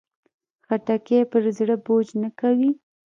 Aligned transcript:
خټکی 0.65 1.19
پر 1.31 1.43
زړه 1.57 1.75
بوج 1.85 2.07
نه 2.21 2.29
کوي. 2.39 2.71